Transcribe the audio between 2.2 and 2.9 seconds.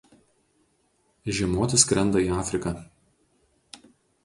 į Afriką.